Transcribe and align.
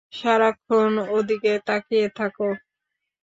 সারাক্ষণ 0.13 0.91
ওদিকে 1.09 1.53
তাকিয়ে 1.67 2.07
থাকো। 2.17 2.49